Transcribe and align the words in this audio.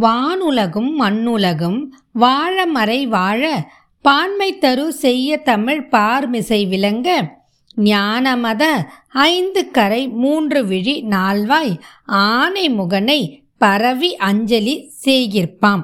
வானுலகும் 0.00 0.90
மண்ணுலகும் 0.98 1.80
வாழமறை 2.20 3.08
வாழ 3.08 3.70
பான்மை 4.00 4.58
தரு 4.58 4.88
செய்ய 4.88 5.38
தமிழ் 5.38 5.88
பார்மிசை 5.90 6.68
விளங்க 6.68 7.34
ஞானமத 7.76 8.86
ஐந்து 9.12 9.70
கரை 9.70 10.08
மூன்று 10.08 10.64
விழி 10.66 11.02
நால்வாய் 11.02 11.78
ஆனை 12.04 12.68
முகனை 12.68 13.44
பரவி 13.58 14.16
அஞ்சலி 14.16 14.92
செய்கிற்பாம். 15.04 15.82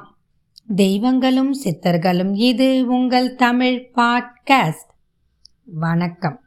தெய்வங்களும் 0.75 1.53
சித்தர்களும் 1.63 2.33
இது 2.33 2.87
உங்கள் 2.87 3.35
தமிழ் 3.35 3.89
பாட்காஸ்ட். 3.95 4.91
வணக்கம். 5.65 6.37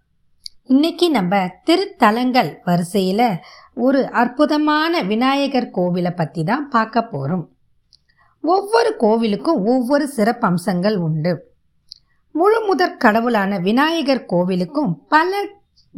இன்னைக்கு 0.64 1.10
நம்ம 1.10 1.48
திருத்தலங்கள் 1.64 2.50
வரிசையில் 2.64 3.28
ஒரு 3.74 4.10
அற்புதமான 4.10 5.02
விநாயகர் 5.02 5.70
கோவிலை 5.74 6.10
பற்றி 6.10 6.44
தான் 6.44 6.68
பார்க்க 6.68 7.02
போகிறோம் 7.02 7.55
ஒவ்வொரு 8.46 8.96
கோவிலுக்கும் 9.00 9.64
ஒவ்வொரு 9.64 10.08
சிறப்பம்சங்கள் 10.16 10.96
உண்டு. 10.96 11.54
முழு 12.30 12.60
முதற் 12.60 12.98
கடவுளான 12.98 13.58
விநாயகர் 13.58 14.26
கோவிலுக்கும் 14.28 14.92
பல 15.08 15.46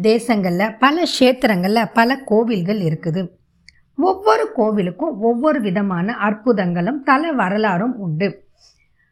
தேசங்களில் 0.03 0.79
பல 0.79 1.03
க்ஷேத்திரங்களில் 1.03 1.91
பல 1.95 2.17
கோவில்கள் 2.17 2.81
இருக்குது. 2.81 3.29
ஒவ்வொரு 3.97 4.53
கோவிலுக்கும் 4.57 5.17
ஒவ்வொரு 5.21 5.61
விதமான 5.61 6.17
அற்புதங்களும் 6.17 7.03
தல 7.03 7.33
வரலாறும் 7.33 7.97
உண்டு. 7.99 8.47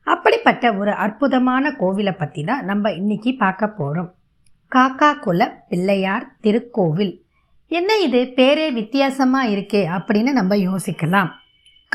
அப்படிப்பட்ட 0.02 0.73
ஒரு 0.73 0.92
அற்புதமான 0.92 1.70
கோவிலை 1.70 2.18
பற்றி 2.18 2.45
தான் 2.45 2.64
நம்ம 2.64 2.92
இன்னைக்கு 2.92 3.34
பார்க்க 3.38 3.68
போகிறோம் 3.68 4.14
காக்கா 4.76 5.18
குல 5.18 5.64
பிள்ளையார் 5.68 6.26
திருக்கோவில். 6.42 7.20
என்ன 7.66 7.98
இது? 7.98 8.20
பேரே 8.37 8.73
வித்தியாசமாக 8.73 9.48
இருக்கே 9.48 9.82
அப்படின்னு 9.98 10.32
நம்ம 10.32 10.56
யோசிக்கலாம். 10.56 11.30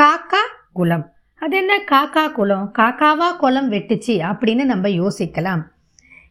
காக்கா 0.01 0.43
குலம் 0.73 1.10
அது 1.41 1.57
என்ன 1.57 1.75
காக்கா 1.91 2.31
குலம் 2.31 2.71
காக்காவா 2.79 3.37
குலம் 3.37 3.71
வெட்டுச்சு 3.71 4.13
அப்படின்னு 4.31 4.63
நம்ம 4.63 4.87
யோசிக்கலாம். 4.87 5.61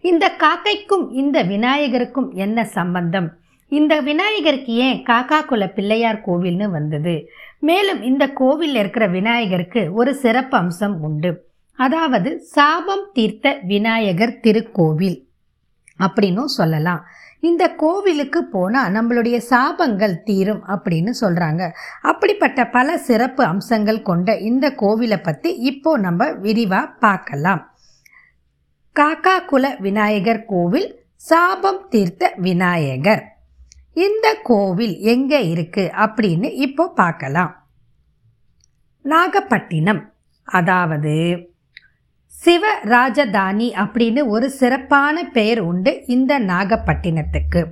இந்த 0.01 0.33
காக்கைக்கும் 0.39 1.07
இந்த 1.11 1.45
விநாயகருக்கும் 1.45 2.35
என்ன 2.35 2.65
சம்பந்தம்? 2.65 3.33
இந்த 3.69 4.01
விநாயகருக்கு 4.01 4.73
ஏன் 4.75 5.03
காக்கா 5.03 5.45
குல 5.45 5.69
பிள்ளையார் 5.69 6.23
கோவில்னு 6.27 6.71
வந்தது? 6.71 7.29
மேலும் 7.59 8.03
இந்த 8.03 8.29
கோவிலில் 8.29 8.77
இருக்கிற 8.77 9.07
விநாயகருக்கு 9.07 9.93
ஒரு 9.93 10.15
சிறப்பு 10.15 10.57
அம்சம் 10.57 11.03
உண்டு. 11.03 11.49
அதாவது 11.75 12.41
சாபம் 12.41 13.11
தீர்த்த 13.13 13.59
விநாயகர் 13.63 14.41
திருக்கோவில். 14.43 15.19
அப்படின்னும் 15.99 16.55
சொல்லலாம். 16.59 17.05
இந்த 17.43 17.65
கோவிலுக்கு 17.83 18.41
போனால் 18.45 18.93
நம்மளுடைய 18.97 19.37
சாபங்கள் 19.51 20.23
தீரும் 20.23 20.63
அப்படின்னு 20.73 21.13
சொல்கிறாங்க 21.21 21.63
அப்படிப்பட்ட 22.01 22.67
பல 22.77 22.99
சிறப்பு 22.99 23.43
அம்சங்கள் 23.45 24.01
கொண்ட 24.03 24.39
இந்த 24.51 24.67
கோவிலை 24.83 25.19
பற்றி 25.23 25.53
இப்போ 25.71 25.93
நம்ம 25.99 26.31
விரிவாக 26.45 26.95
பார்க்கலாம். 27.05 27.63
காக்கா 28.97 29.35
குல 29.47 29.65
விநாயகர் 29.79 30.45
கோவில் 30.45 30.89
சாபம் 31.23 31.83
தீர்த்த 31.89 32.33
விநாயகர். 32.37 33.23
இந்த 34.07 34.27
கோவில் 34.43 34.95
எங்கே 35.13 35.41
இருக்கு 35.49 35.85
அப்படின்னு 36.05 36.51
இப்போ 36.67 36.85
பார்க்கலாம். 37.01 37.53
நாகப்பட்டினம் 39.05 40.03
அதாவது 40.49 41.15
சிவ 42.43 42.69
ராஜதானி 42.85 43.67
அப்படின்னு 43.83 44.27
ஒரு 44.27 44.51
சிறப்பான 44.51 45.25
பெயர் 45.25 45.61
உண்டு 45.61 46.07
இந்த 46.07 46.41
நாகப்பட்டினத்துக்கு. 46.41 47.65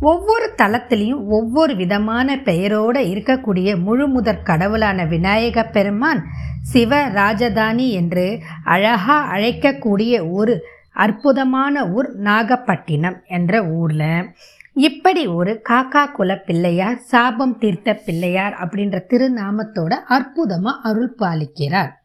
ஒவ்வொரு 0.00 0.54
தலத்திலையும் 0.56 1.24
ஒவ்வொரு 1.28 1.76
விதமான 1.76 2.38
பெயரோடு 2.38 3.00
இருக்கக்கூடிய 3.00 3.76
முழுமுதற் 3.86 4.42
கடவுளான 4.44 5.04
விநாயக 5.04 5.64
பெருமான் 5.64 6.24
சிவ 6.62 7.08
ராஜதானி 7.08 7.90
என்று 7.90 8.38
அழகா 8.64 9.32
அழைக்கக்கூடிய 9.32 10.30
ஒரு 10.30 10.66
அற்புதமான 10.92 11.88
ஊர் 11.88 12.10
நாகப்பட்டினம் 12.16 13.22
என்ற 13.26 13.62
ஊரில். 13.64 14.34
இப்படி 14.72 15.26
ஒரு 15.26 15.62
காக்கா 15.68 16.12
குல 16.12 16.38
பிள்ளையார் 16.38 16.98
சாபம் 16.98 17.58
தீர்த்த 17.58 17.94
பிள்ளையார் 17.94 18.56
அப்படின்ற 18.62 18.98
திருநாமத்தோட 19.08 19.92
அற்புதமாக 20.06 20.88
அருள் 20.88 21.14
பாலிக்கிறார். 21.18 21.99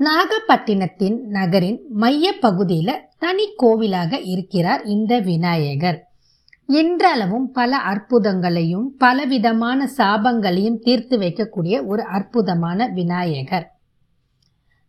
நாகப்பட்டினத்தின் 0.00 1.20
நகரின் 1.28 1.80
மைய 1.92 2.32
பகுதியில் 2.40 3.02
தனி 3.18 3.54
கோவிலாக 3.62 4.20
இருக்கிறார் 4.22 4.82
இந்த 4.84 5.18
விநாயகர். 5.18 5.98
இன்றளவும் 6.66 7.50
பல 7.52 7.76
அற்புதங்களையும் 7.76 8.86
பலவிதமான 8.98 9.88
சாபங்களையும் 9.96 10.78
தீர்த்து 10.78 11.18
வைக்கக்கூடிய 11.18 11.86
ஒரு 11.86 12.02
அற்புதமான 12.02 12.88
விநாயகர். 12.88 13.66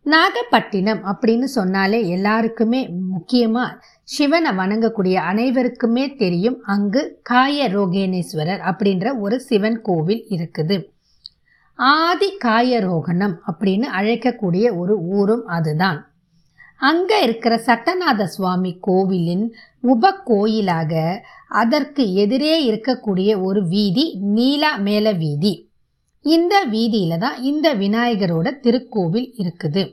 நாகப்பட்டினம் 0.02 1.04
அப்படின்னு 1.04 1.44
சொன்னாலே 1.44 2.08
எல்லாருக்குமே 2.08 2.90
முக்கியமாக 2.90 3.78
சிவனை 4.04 4.52
வணங்கக்கூடிய 4.52 5.14
அனைவருக்குமே 5.14 6.16
தெரியும் 6.16 6.60
அங்கு 6.66 7.20
காய 7.24 7.68
ரோகேனேஸ்வரர் 7.70 8.62
அப்படின்ற 8.72 9.20
ஒரு 9.20 9.40
சிவன் 9.40 9.82
கோவில் 9.82 10.26
இருக்குது. 10.30 10.95
ஆதி 11.80 12.38
காயரோகணம் 12.44 13.36
அப்படின்னு 13.48 13.88
அழைக்கக்கூடிய 14.00 14.78
ஒரு 14.78 15.02
ஊரும் 15.02 15.46
அதுதான். 15.46 16.14
அங்கே 16.78 17.22
இருக்கிற 17.22 17.62
சட்டநாத 17.66 18.24
சுவாமி 18.24 18.78
கோவிலின் 18.80 19.56
உப 19.80 20.12
கோயிலாக 20.12 21.22
அதற்கு 21.48 22.14
எதிரே 22.14 22.70
இருக்கக்கூடிய 22.70 23.42
ஒரு 23.42 23.68
வீதி 23.68 24.06
நீலா 24.20 24.78
மேல 24.78 25.12
வீதி. 25.12 25.54
இந்த 26.22 26.66
வீதியில 26.66 27.18
தான் 27.18 27.42
இந்த 27.42 27.74
விநாயகரோட 27.74 28.48
திருக்கோவில் 28.60 29.30
இருக்குது. 29.38 29.84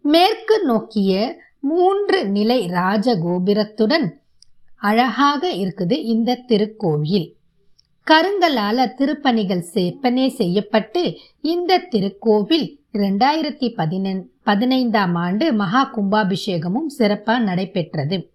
மேற்கு 0.00 0.64
நோக்கிய 0.64 1.40
மூன்று 1.60 2.28
நிலை 2.28 2.68
ராஜகோபுரத்துடன் 2.68 4.06
அழகாக 4.76 5.50
இருக்குது 5.50 6.02
இந்த 6.04 6.34
திருக்கோவில். 6.34 7.28
கருங்கலால 8.10 8.86
திருப்பணிகள் 8.98 9.64
செப்பனே 9.74 10.28
செய்யப்பட்டு 10.28 11.18
இந்த 11.40 11.88
திருக்கோவில் 11.90 12.76
ரெண்டாயிரத்தி 12.92 13.74
பதினெண் 13.74 14.30
பதினைந்தாம் 14.42 15.14
ஆண்டு 15.14 15.52
மகா 15.52 15.90
கும்பாபிஷேகமும் 15.96 16.86
சிறப்பாக 16.86 17.44
நடைபெற்றது. 17.44 18.30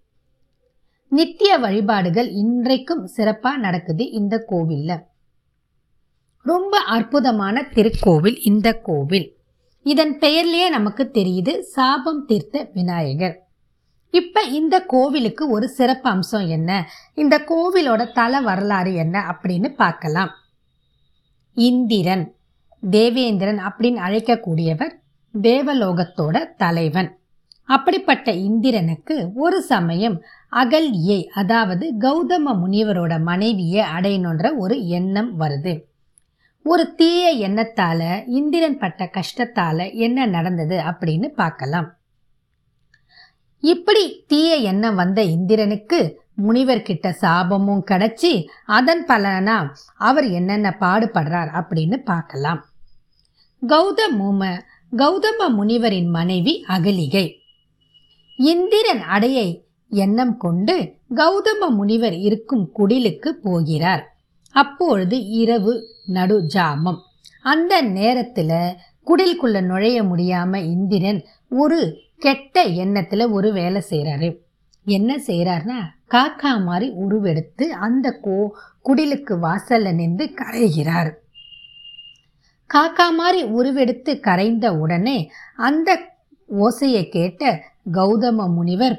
நித்திய 1.10 1.58
வழிபாடுகள் 1.58 2.30
இன்றைக்கும் 2.32 3.06
சிறப்பாக 3.06 3.58
நடக்குது 3.58 4.12
இந்த 4.12 4.38
கோவிலில். 4.38 5.04
ரொம்ப 6.42 6.78
அற்புதமான 6.78 7.62
திருக்கோவில் 7.74 8.38
இந்த 8.44 8.74
கோவில். 8.74 9.36
இதன் 9.84 10.18
பெயர்லேயே 10.20 10.70
நமக்கு 10.70 11.12
தெரியுது 11.14 11.60
சாபம் 11.60 12.26
தீர்த்த 12.26 12.70
விநாயகர். 12.74 13.47
இப்போ 14.10 14.42
இந்த 14.42 14.82
கோவிலுக்கு 14.82 15.50
ஒரு 15.50 15.68
சிறப்பு 15.68 16.10
அம்சம் 16.10 16.48
என்ன? 16.48 16.90
இந்த 17.14 17.42
கோவிலோட 17.48 18.12
தல 18.12 18.42
வரலாறு 18.42 18.94
என்ன 18.94 19.26
அப்படின்னு 19.32 19.70
பார்க்கலாம். 19.70 20.30
இந்திரன் 21.54 22.36
தேவேந்திரன் 22.90 23.60
அப்படின்னு 23.60 24.00
அழைக்கக்கூடியவர் 24.08 24.94
தேவலோகத்தோட 25.42 26.56
தலைவன். 26.56 27.20
அப்படிப்பட்ட 27.64 28.32
இந்திரனுக்கு 28.32 29.32
ஒரு 29.36 29.62
சமயம் 29.62 30.22
அகல்யை 30.52 31.26
அதாவது 31.26 31.94
கௌதம 32.00 32.54
முனிவரோட 32.64 33.22
மனைவியை 33.22 33.86
அடையணுன்ற 33.86 34.58
ஒரு 34.58 34.88
எண்ணம் 34.88 35.40
வருது. 35.40 35.84
ஒரு 36.62 36.96
தீய 36.96 37.50
எண்ணத்தால 37.50 38.24
இந்திரன் 38.28 38.78
பட்ட 38.78 39.10
கஷ்டத்தால 39.14 39.94
என்ன 39.94 40.26
நடந்தது 40.26 40.78
அப்படின்னு 40.78 41.28
பார்க்கலாம். 41.28 41.97
இப்படி 43.60 44.24
தீய 44.28 44.56
எண்ணம் 44.56 44.96
வந்த 44.96 45.24
இந்திரனுக்கு 45.24 46.22
முனிவர்கிட்ட 46.48 47.14
சாபமும் 47.22 47.84
கிடைச்சி 47.92 48.48
அதன் 48.66 49.06
பலனா 49.08 49.70
அவர் 49.96 50.28
என்னென்ன 50.30 50.76
பாடுபடுறார் 50.80 51.52
அப்படின்னு 51.60 51.98
பார்க்கலாம். 51.98 52.66
கௌதமும 53.68 54.62
கௌதம 54.98 55.50
முனிவரின் 55.50 56.10
மனைவி 56.10 56.66
அகலிகை. 56.68 57.32
இந்திரன் 58.38 59.02
அடையை 59.02 59.66
எண்ணம் 59.90 60.38
கொண்டு 60.38 60.94
கௌதம 61.16 61.70
முனிவர் 61.70 62.14
இருக்கும் 62.14 62.70
குடிலுக்கு 62.80 63.28
போகிறார். 63.28 64.16
அப்பொழுது 64.52 65.26
இரவு 65.26 65.88
நடு 66.06 66.48
ஜாமம் 66.54 66.98
அந்த 67.42 67.82
நேரத்தில் 67.82 68.76
குடிலுக்குள்ள 69.06 69.62
நுழைய 69.62 70.04
முடியாம 70.04 70.58
இந்திரன் 70.58 71.26
ஒரு 71.50 72.06
கெட்ட 72.22 72.64
எண்ணத்தில் 72.64 73.26
ஒரு 73.30 73.54
வேலை 73.54 73.82
செய்கிறாரு 73.90 74.30
என்ன 74.86 75.18
செய்கிறாருன்னா 75.28 75.80
காக்கா 76.12 76.64
மாதிரி 76.64 76.88
உருவெடுத்து 76.96 77.70
அந்த 77.70 78.20
கோ 78.22 78.38
குடிலுக்கு 78.82 79.34
வாசல்ல 79.40 79.94
நின்று 79.94 80.26
கரைகிறார் 80.34 81.12
காக்கா 82.70 83.08
மாதிரி 83.10 83.44
உருவெடுத்து 83.44 84.20
கரைந்த 84.20 84.68
உடனே 84.78 85.18
அந்த 85.56 85.90
ஓசையை 86.50 87.10
கேட்ட 87.10 87.44
கௌதம 87.92 88.48
முனிவர் 88.48 88.98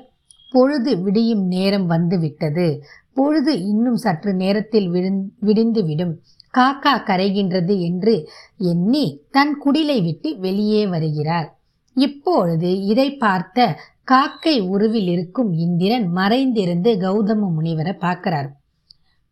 பொழுது 0.51 1.03
விடியும் 1.03 1.45
நேரம் 1.47 1.87
வந்து 1.87 2.19
விட்டது 2.19 2.69
பொழுது 3.15 3.53
இன்னும் 3.63 3.97
சற்று 3.97 4.33
நேரத்தில் 4.35 4.89
விழுந் 4.91 5.23
விடிந்து 5.39 5.85
விடும் 5.85 6.15
காக்கா 6.55 6.95
கரைகின்றது 7.05 7.81
என்று 7.81 8.15
எண்ணி 8.59 9.23
தன் 9.31 9.55
குடிலை 9.65 10.03
விட்டு 10.03 10.39
வெளியே 10.39 10.87
வருகிறார். 10.87 11.58
இப்பொழுது 11.97 12.71
இதை 12.85 13.09
பார்த்த 13.17 13.77
காக்கை 14.05 14.61
உருவில் 14.61 15.09
இருக்கும் 15.09 15.53
இந்திரன் 15.53 16.07
மறைந்திருந்து 16.13 16.91
கௌதம 17.01 17.49
முனிவரை 17.57 17.93
பார்க்கிறார். 17.93 18.49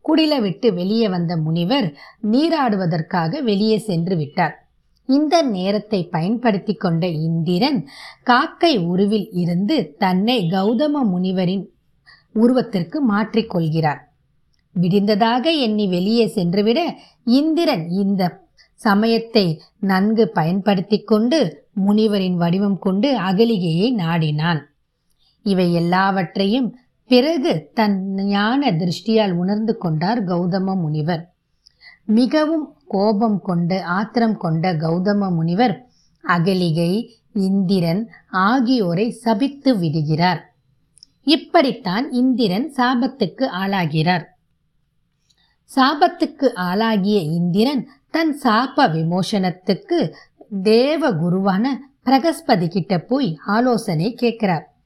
குடில 0.04 0.40
விட்டு 0.40 0.68
வெளியே 0.74 1.08
வந்த 1.08 1.36
முனிவர் 1.36 1.86
நீராடுவதற்காக 2.30 3.40
வெளியே 3.42 3.78
சென்று 3.78 4.16
விட்டார். 4.16 4.54
இந்த 5.08 5.42
நேரத்தை 5.42 6.00
பயன்படுத்தி 6.04 6.74
கொண்ட 6.74 7.06
இந்திரன் 7.06 7.80
காக்கை 8.22 8.78
உருவில் 8.78 9.28
இருந்து 9.32 9.76
தன்னை 9.98 10.38
கௌதம 10.50 11.04
முனிவரின் 11.04 11.64
உருவத்திற்கு 12.34 12.98
மாற்றிக்கொள்கிறார் 13.08 14.00
விடிந்ததாக 14.76 15.44
எண்ணி 15.58 15.86
வெளியே 15.86 16.24
சென்றுவிட 16.26 16.80
இந்திரன் 17.24 17.84
இந்த 17.88 18.22
சமயத்தை 18.76 19.60
நன்கு 19.80 20.28
பயன்படுத்தி 20.28 20.98
கொண்டு 21.02 21.68
முனிவரின் 21.86 22.34
வடிவம் 22.34 22.78
கொண்டு 22.78 23.08
அகலிகையை 23.18 23.88
நாடினான். 23.94 24.60
இவை 25.42 25.72
எல்லாவற்றையும் 25.72 26.68
பிறகு 27.06 27.70
தன் 27.74 28.14
ஞான 28.14 28.70
திருஷ்டியால் 28.70 29.32
உணர்ந்து 29.32 29.76
கொண்டார் 29.76 30.24
கௌதம 30.24 30.76
முனிவர். 30.76 31.22
மிகவும் 32.04 32.66
கோபம் 32.88 33.40
கொண்டு 33.42 33.84
ஆத்திரம் 33.84 34.36
கொண்ட 34.36 34.74
கௌதம 34.74 35.30
முனிவர் 35.30 35.88
அகலிகை 36.24 36.92
இந்திரன் 37.32 38.02
ஆகியோரை 38.30 39.10
சபித்து 39.10 39.78
விடுகிறார். 39.78 40.40
இப்படித்தான் 41.22 42.10
இந்திரன் 42.10 42.72
சாபத்துக்கு 42.76 43.44
ஆளாகிறார். 43.62 44.24
சாபத்துக்கு 45.70 46.48
ஆளாகிய 46.54 47.20
இந்திரன் 47.20 47.82
தன் 48.16 48.40
சாப 48.44 48.76
விமோசனத்துக்கு 48.76 50.14
தேவ 50.62 51.10
குருவான 51.12 51.64
பிரகஸ்பதி 52.04 52.68
கிட்ட 52.68 52.98
போய் 52.98 53.38
ஆலோசனை 53.46 54.14
கேட்கிறார். 54.14 54.76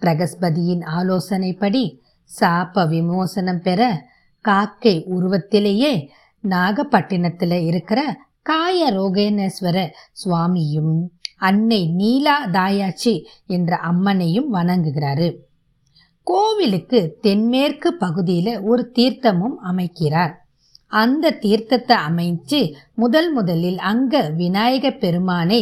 பிரகஸ்பதியின் 0.00 0.82
ஆலோசனைப்படி 0.84 1.98
சாப 2.40 2.88
விமோசனம் 2.88 3.60
பெற 3.60 4.08
காக்கை 4.40 5.04
உருவத்திலேயே 5.06 6.08
நாகப்பட்டினத்தில் 6.40 7.64
இருக்கிற 7.64 8.20
காய 8.42 8.92
ரோகேனேஸ்வர 8.92 9.90
சுவாமியும் 10.12 11.10
அன்னை 11.36 11.86
நீலா 11.86 12.46
தாயாச்சி 12.46 13.24
என்ற 13.46 13.80
அம்மனையும் 13.92 14.52
வணங்குகிறாரு. 14.52 15.36
கோவிலுக்கு 16.22 17.18
தென்மேற்கு 17.20 17.94
பகுதியில் 17.94 18.60
ஒரு 18.60 18.92
தீர்த்தமும் 18.94 19.56
அமைக்கிறார். 19.62 20.34
அந்த 20.94 21.38
தீர்த்தத்தை 21.42 21.96
அமைச்சு 22.08 22.60
முதல் 22.94 23.32
முதலில் 23.32 23.78
அங்க 23.90 24.22
விநாயக 24.36 24.90
பெருமானை 25.02 25.60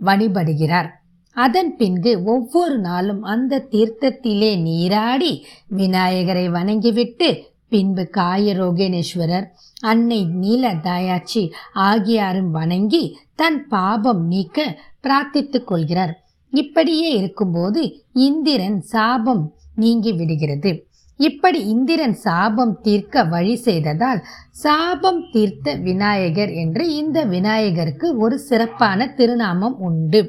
வழிபடுகிறார். 0.00 0.88
அதன் 1.36 1.76
பின்பு 1.76 2.12
ஒவ்வொரு 2.24 2.76
நாளும் 2.78 3.22
அந்த 3.22 3.62
தீர்த்தத்திலே 3.70 4.52
நீராடி 4.62 5.32
விநாயகரை 5.76 6.46
வணங்கிவிட்டு 6.50 7.28
பின்பு 7.68 8.04
காயரோகேனேஸ்வரர் 8.16 9.46
அன்னை 9.80 10.20
நீல 10.42 10.72
தாயாச்சி 10.86 11.42
ஆகியாரும் 11.74 12.50
வணங்கி 12.50 13.04
தன் 13.34 13.60
பாபம் 13.68 14.22
நீக்க 14.26 14.58
பிரார்த்தித்துக் 15.02 15.68
கொள்கிறார். 15.70 16.14
இப்படியே 16.52 17.10
இருக்கும்போது 17.10 17.82
இந்திரன் 18.12 18.80
சாபம் 18.94 19.44
நீங்கி 19.74 20.12
விடுகிறது. 20.12 20.72
இப்படி 21.20 21.60
இந்திரன் 21.66 22.14
சாபம் 22.14 22.74
தீர்க்க 22.82 23.24
வழி 23.24 23.54
செய்ததால் 23.56 24.20
சாபம் 24.62 25.22
தீர்த்த 25.30 25.74
விநாயகர் 25.74 26.52
என்று 26.52 26.84
இந்த 26.94 27.18
விநாயகருக்கு 27.24 28.08
ஒரு 28.16 28.36
சிறப்பான 28.38 29.08
திருநாமம் 29.08 29.76
உண்டு. 29.78 30.22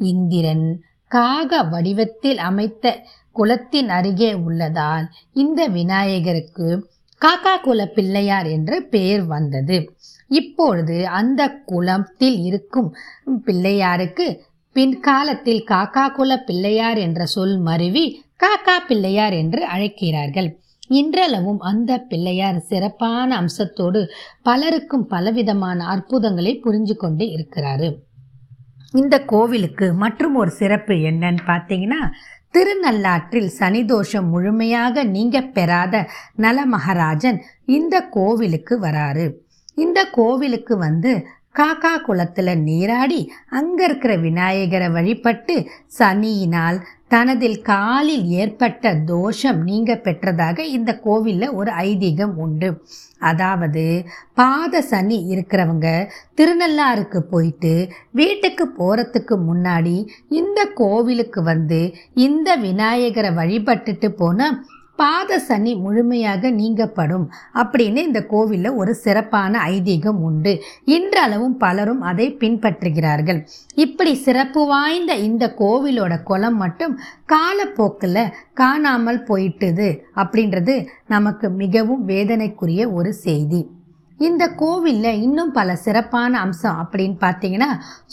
இந்திரன் 0.00 0.66
காக 1.10 1.62
வடிவத்தில் 1.62 2.38
அமைத்த 2.38 2.94
குலத்தின் 3.32 3.88
அருகே 3.88 4.30
உள்ளதால் 4.46 5.06
இந்த 5.34 5.60
விநாயகருக்கு 5.68 6.68
காக்கா 7.22 7.54
குல 7.62 7.80
பிள்ளையார் 7.86 8.46
என்று 8.46 8.76
பெயர் 8.90 9.24
வந்தது. 9.26 9.78
இப்பொழுது 10.30 10.96
அந்த 11.08 11.42
குலத்தில் 11.64 12.38
இருக்கும் 12.38 12.88
பிள்ளையாருக்கு 13.46 14.26
பின்காலத்தில் 14.76 15.62
காக்கா 15.70 16.04
குல 16.12 16.32
பிள்ளையார் 16.38 16.98
என்ற 16.98 17.20
சொல் 17.26 17.56
மருவி 17.58 18.04
காக்கா 18.42 18.76
பிள்ளையார் 18.88 19.32
என்று 19.32 19.64
அழைக்கிறார்கள். 19.64 20.48
இன்றளவும் 20.88 21.60
அந்த 21.60 21.98
பிள்ளையார் 21.98 22.58
சிறப்பான 22.58 23.36
அம்சத்தோடு 23.36 24.00
பலருக்கும் 24.42 25.06
பலவிதமான 25.06 25.84
அற்புதங்களை 25.86 26.60
புரிஞ்சு 26.64 26.96
கொண்டு 26.96 27.24
இருக்கிறாரு. 27.24 27.88
இந்த 28.92 29.16
கோவிலுக்கு 29.24 29.92
மற்றும் 29.94 30.34
ஒரு 30.34 30.50
சிறப்பு 30.50 30.94
என்னன்னு 30.94 31.42
பார்த்தீங்கன்னா 31.46 32.00
திருநள்ளாற்றில் 32.54 33.50
சனிதோஷம் 33.58 34.28
முழுமையாக 34.28 35.04
நீங்க 35.04 35.40
பெறாத 35.40 36.08
நலமகராஜன் 36.38 37.38
இந்த 37.64 38.00
கோவிலுக்கு 38.16 38.80
வராரு. 38.80 39.26
இந்த 39.74 40.04
கோவிலுக்கு 40.04 40.76
வந்து 40.76 41.12
காக்கா 41.60 41.92
குளத்தில் 42.02 42.52
நீராடி 42.60 43.18
அங்கே 43.50 43.84
இருக்கிற 43.84 44.12
விநாயகரை 44.16 44.88
வழிபட்டு 44.90 45.54
சனியினால் 45.98 46.78
தனதில் 47.08 47.56
காலில் 47.62 48.26
ஏற்பட்ட 48.32 48.92
தோஷம் 49.06 49.60
நீங்க 49.62 49.94
பெற்றதாக 50.04 50.58
இந்த 50.76 50.90
கோவிலில் 50.98 51.54
ஒரு 51.54 51.70
ஐதீகம் 51.82 52.34
உண்டு. 52.36 52.68
அதாவது 53.20 53.84
பாத 54.34 54.82
சனி 54.82 55.18
இருக்கிறவங்க 55.30 55.88
திருநள்ளாருக்கு 56.34 57.22
போயிட்டு 57.32 57.74
வீட்டுக்கு 58.12 58.66
போகிறதுக்கு 58.78 59.36
முன்னாடி 59.48 59.96
இந்த 60.40 60.60
கோவிலுக்கு 60.74 61.42
வந்து 61.42 61.80
இந்த 62.26 62.56
விநாயகரை 62.56 63.32
வழிபட்டுட்டு 63.34 64.10
போனால் 64.22 64.58
பாத 65.00 65.38
சனி 65.46 65.72
முழுமையாக 65.84 66.50
நீங்கப்படும் 66.60 67.26
அப்படின்னு 67.62 68.00
இந்த 68.08 68.20
கோவிலில் 68.32 68.78
ஒரு 68.80 68.92
சிறப்பான 69.04 69.62
ஐதீகம் 69.74 70.20
உண்டு. 70.28 70.52
இன்றளவும் 70.96 71.56
பலரும் 71.56 72.02
அதை 72.10 72.26
பின்பற்றுகிறார்கள். 72.40 73.40
இப்படி 73.84 74.14
சிறப்பு 74.26 74.62
வாய்ந்த 74.66 75.14
இந்த 75.28 75.46
கோவிலோட 75.58 76.14
குளம் 76.30 76.58
மட்டும் 76.62 76.94
காலப்போக்கில் 77.32 78.22
காணாமல் 78.62 79.24
போயிட்டுது 79.28 79.90
அப்படின்றது 80.22 80.76
நமக்கு 81.14 81.48
மிகவும் 81.62 82.02
வேதனைக்குரிய 82.08 82.92
ஒரு 82.92 83.12
செய்தி. 83.26 83.62
இந்த 84.26 84.44
கோவிலில் 84.60 85.20
இன்னும் 85.26 85.52
பல 85.52 85.76
சிறப்பான 85.76 86.32
அம்சம் 86.38 86.78
அப்படின்னு 86.82 87.16
பார்த்தீங்கன்னா 87.20 87.68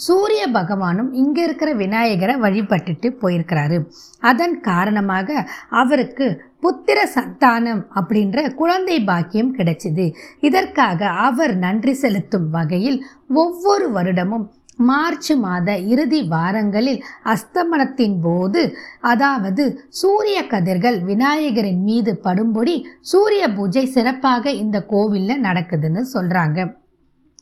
சூரிய 0.06 0.44
பகவானும் 0.54 1.10
இங்கே 1.22 1.42
இருக்கிற 1.44 1.70
விநாயகரை 1.74 2.36
வழிபட்டுட்டு 2.36 3.08
போயிருக்கிறாரு. 3.22 3.78
அதன் 4.20 4.56
காரணமாக 4.60 5.48
அவருக்கு 5.82 6.28
புத்திர 6.62 7.00
சந்தானம் 7.16 7.82
அப்படின்ற 7.96 8.54
குழந்தை 8.54 8.98
பாக்கியம் 9.04 9.56
கிடைச்சிது. 9.58 10.06
இதற்காக 10.40 11.10
அவர் 11.28 11.56
நன்றி 11.66 11.94
செலுத்தும் 11.94 12.48
வகையில் 12.50 13.00
ஒவ்வொரு 13.44 13.88
வருடமும் 13.98 14.48
மார்ச் 14.80 15.32
மாத 15.36 15.70
இறுதி 15.88 16.20
வாரங்களில் 16.28 17.00
அஸ்தமனத்தின் 17.26 18.18
போது 18.20 18.62
அதாவது 19.02 19.64
சூரிய 19.90 20.40
கதிர்கள் 20.48 20.98
விநாயகரின் 21.02 21.82
மீது 21.84 22.14
படும்படி 22.24 22.76
சூரிய 23.02 23.44
பூஜை 23.50 23.86
சிறப்பாக 23.88 24.52
இந்த 24.54 24.80
கோவிலில் 24.86 25.44
நடக்குதுன்னு 25.44 26.04
சொல்கிறாங்க 26.14 26.60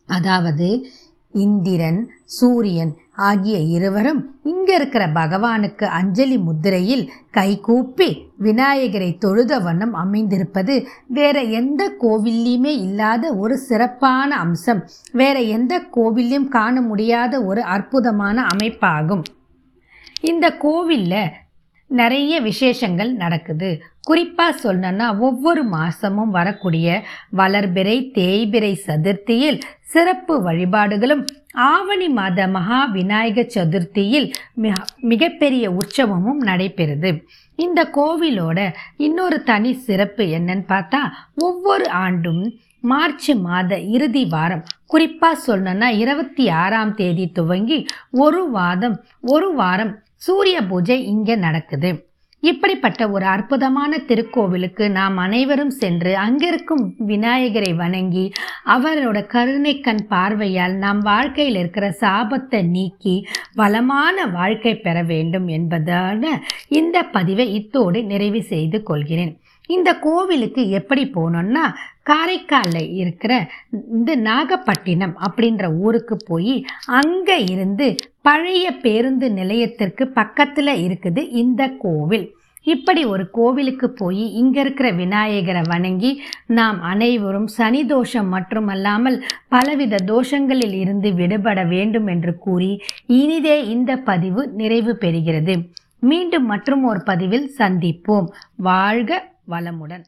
அதாவது 0.10 0.70
இந்திரன் 1.34 2.02
சூரியன் 2.26 2.94
ஆகிய 3.16 3.58
இருவரும் 3.60 4.40
இங்க 4.44 4.76
இருக்கிற 4.76 5.08
பகவானுக்கு 5.08 5.84
அஞ்சலி 5.84 6.38
முத்திரையில் 6.38 7.12
கைகூப்பி 7.32 8.26
விநாயகரை 8.40 9.18
தொழுத 9.18 9.60
வண்ணம் 9.60 9.94
அமைந்திருப்பது 9.94 10.86
வேற 11.08 11.42
எந்த 11.42 11.92
கோவில்லையுமே 12.02 12.74
இல்லாத 12.80 13.34
ஒரு 13.34 13.58
சிறப்பான 13.58 14.36
அம்சம். 14.36 14.90
வேற 15.12 15.42
எந்த 15.42 15.84
கோவிலையும் 15.96 16.48
காண 16.48 16.82
முடியாத 16.82 17.44
ஒரு 17.44 17.62
அற்புதமான 17.62 18.48
அமைப்பாகும். 18.56 19.24
இந்த 20.22 20.58
கோவிலில் 20.58 21.30
நிறைய 21.88 22.42
விசேஷங்கள் 22.42 23.14
நடக்குது. 23.14 23.82
குறிப்பாக 24.02 24.56
சொல்லணும்னா 24.64 25.20
ஒவ்வொரு 25.20 25.64
மாதமும் 25.64 26.30
வரக்கூடிய 26.30 27.04
வளர்பிறை 27.38 27.98
தேய்பிறை 28.14 28.76
சதுர்த்தியில் 28.88 29.62
சிறப்பு 29.82 30.42
வழிபாடுகளும் 30.42 31.26
ஆவணி 31.56 32.10
மாத 32.10 32.48
மகா 32.48 32.86
விநாயக 32.86 33.42
சதுர்த்தியில் 33.42 34.34
மிக 34.54 34.76
மிகப்பெரிய 34.98 35.72
உற்சவமும் 35.72 36.42
நடைபெறுது. 36.46 37.24
இந்த 37.56 37.90
கோவிலோட 37.94 38.74
இன்னொரு 38.98 39.44
தனி 39.44 39.74
சிறப்பு 39.74 40.24
என்னன்னு 40.24 40.66
பார்த்தா 40.68 41.02
ஒவ்வொரு 41.36 41.90
ஆண்டும் 41.90 42.60
மார்ச் 42.80 43.32
மாத 43.32 43.80
இறுதி 43.80 44.26
வாரம் 44.26 44.64
குறிப்பாக 44.86 45.40
சொல்லணும்னா 45.48 45.88
இருபத்தி 45.88 46.50
ஆறாம் 46.50 46.94
தேதி 46.94 47.28
துவங்கி 47.28 47.88
ஒரு 48.12 48.50
வாதம் 48.50 49.04
ஒரு 49.22 49.54
வாரம் 49.54 50.00
சூரிய 50.16 50.62
பூஜை 50.62 51.04
இங்கே 51.06 51.36
நடக்குது. 51.36 52.15
இப்படிப்பட்ட 52.50 53.02
ஒரு 53.10 53.26
அற்புதமான 53.26 53.98
திருக்கோவிலுக்கு 54.08 54.86
நாம் 54.92 55.18
அனைவரும் 55.18 55.74
சென்று 55.82 56.12
அங்கிருக்கும் 56.18 56.84
விநாயகரை 57.08 57.72
வணங்கி 57.76 58.26
அவரோட 58.66 59.18
கருணை 59.26 59.74
கண் 59.80 60.04
பார்வையால் 60.08 60.76
நாம் 60.76 61.02
வாழ்க்கையில் 61.02 61.56
இருக்கிற 61.56 61.88
சாபத்தை 62.02 62.62
நீக்கி 62.70 63.16
வளமான 63.54 64.26
வாழ்க்கை 64.28 64.74
பெற 64.78 65.04
வேண்டும் 65.04 65.48
என்பதான 65.48 66.24
இந்த 66.70 67.04
பதிவை 67.16 67.48
இத்தோடு 67.54 68.02
நிறைவு 68.04 68.44
செய்து 68.44 68.80
கொள்கிறேன். 68.84 69.34
இந்த 69.70 69.90
கோவிலுக்கு 69.98 70.70
எப்படி 70.70 71.04
போனோம்னா 71.16 71.66
காரைக்காலில் 72.04 72.90
இருக்கிற 72.94 73.34
இந்த 73.92 74.16
நாகப்பட்டினம் 74.16 75.16
அப்படின்ற 75.28 75.66
ஊருக்கு 75.80 76.16
போய் 76.28 76.56
அங்கே 76.86 77.38
இருந்து 77.44 77.88
பழைய 78.22 78.66
பேருந்து 78.84 79.30
நிலையத்திற்கு 79.32 80.04
பக்கத்தில் 80.08 80.74
இருக்குது 80.86 81.22
இந்த 81.44 81.62
கோவில். 81.84 82.26
இப்படி 82.68 83.02
ஒரு 83.06 83.24
கோவிலுக்கு 83.30 83.88
போய் 83.90 84.24
இங்கே 84.34 84.60
இருக்கிற 84.60 84.88
விநாயகரை 84.92 85.62
வணங்கி 85.68 86.12
நாம் 86.58 86.82
அனைவரும் 86.82 87.48
சனி 87.48 87.82
தோஷம் 87.86 88.28
மட்டுமல்லாமல் 88.28 89.18
பலவித 89.48 90.02
தோஷங்களில் 90.06 90.74
இருந்து 90.74 91.14
விடுபட 91.14 91.64
வேண்டும் 91.74 92.08
என்று 92.08 92.34
கூறி 92.38 92.72
இனிதே 93.20 93.58
இந்த 93.68 93.98
பதிவு 94.10 94.44
நிறைவு 94.62 94.94
பெறுகிறது. 95.02 95.56
மீண்டும் 96.00 96.46
மற்றும் 96.46 96.84
ஒரு 96.84 97.02
பதிவில் 97.04 97.48
சந்திப்போம். 97.58 98.28
வாழ்க 98.56 99.22
வளமுடன். 99.48 100.06